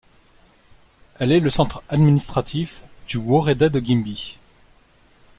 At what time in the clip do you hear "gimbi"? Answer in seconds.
3.79-4.39